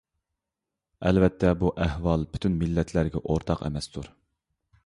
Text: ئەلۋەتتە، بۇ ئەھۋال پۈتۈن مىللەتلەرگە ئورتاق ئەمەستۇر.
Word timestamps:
ئەلۋەتتە، 1.09 1.51
بۇ 1.59 1.71
ئەھۋال 1.85 2.25
پۈتۈن 2.33 2.57
مىللەتلەرگە 2.63 3.23
ئورتاق 3.27 3.63
ئەمەستۇر. 3.69 4.11